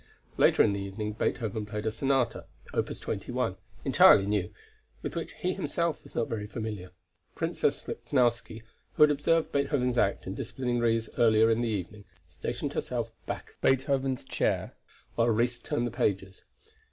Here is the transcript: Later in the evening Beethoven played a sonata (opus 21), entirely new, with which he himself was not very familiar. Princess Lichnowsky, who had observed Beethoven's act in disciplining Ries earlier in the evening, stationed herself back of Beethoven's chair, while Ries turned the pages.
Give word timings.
Later 0.35 0.63
in 0.63 0.73
the 0.73 0.79
evening 0.79 1.13
Beethoven 1.13 1.63
played 1.63 1.85
a 1.85 1.91
sonata 1.91 2.45
(opus 2.73 2.99
21), 2.99 3.55
entirely 3.85 4.25
new, 4.25 4.51
with 5.03 5.15
which 5.15 5.33
he 5.33 5.53
himself 5.53 6.03
was 6.03 6.15
not 6.15 6.27
very 6.27 6.47
familiar. 6.47 6.89
Princess 7.35 7.87
Lichnowsky, 7.87 8.63
who 8.93 9.03
had 9.03 9.11
observed 9.11 9.51
Beethoven's 9.51 9.99
act 9.99 10.25
in 10.25 10.33
disciplining 10.33 10.79
Ries 10.79 11.07
earlier 11.19 11.51
in 11.51 11.61
the 11.61 11.69
evening, 11.69 12.05
stationed 12.27 12.73
herself 12.73 13.11
back 13.27 13.51
of 13.51 13.61
Beethoven's 13.61 14.25
chair, 14.25 14.73
while 15.13 15.29
Ries 15.29 15.59
turned 15.59 15.85
the 15.85 15.91
pages. 15.91 16.45